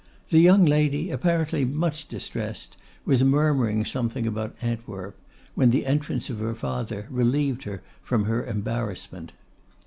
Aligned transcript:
The 0.29 0.39
young 0.39 0.65
lady, 0.65 1.11
apparently 1.11 1.63
much 1.63 2.07
distressed, 2.07 2.75
was 3.05 3.23
murmuring 3.23 3.85
something 3.85 4.25
about 4.25 4.55
Antwerp, 4.59 5.15
when 5.53 5.69
the 5.69 5.85
entrance 5.85 6.27
of 6.27 6.39
her 6.39 6.55
father 6.55 7.05
relieved 7.11 7.65
her 7.65 7.83
from 8.01 8.25
her 8.25 8.43
embarrassment. 8.43 9.31